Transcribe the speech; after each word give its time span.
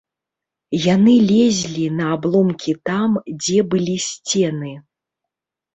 Яны 0.95 1.13
лезлі 1.31 1.85
на 1.99 2.09
абломкі 2.15 2.73
там, 2.91 3.09
дзе 3.41 3.59
былі 3.77 3.97
сцены. 4.09 4.71